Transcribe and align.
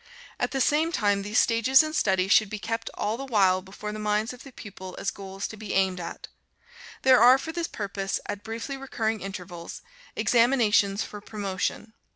At 0.39 0.49
the 0.49 0.59
same 0.61 0.91
time, 0.91 1.21
these 1.21 1.37
stages 1.37 1.83
in 1.83 1.93
study 1.93 2.27
should 2.27 2.49
be 2.49 2.57
kept 2.57 2.89
all 2.95 3.17
the 3.17 3.25
while 3.25 3.61
before 3.61 3.91
the 3.91 3.99
minds 3.99 4.33
of 4.33 4.41
the 4.41 4.51
pupils 4.51 4.95
as 4.97 5.11
goals 5.11 5.47
to 5.49 5.57
be 5.57 5.75
aimed 5.75 5.99
at. 5.99 6.27
There 7.03 7.21
are, 7.21 7.37
for 7.37 7.51
this 7.51 7.67
purpose, 7.67 8.19
at 8.25 8.43
briefly 8.43 8.77
recurring 8.77 9.21
intervals, 9.21 9.83
examinations 10.15 11.03
for 11.03 11.21
promotion. 11.21 11.93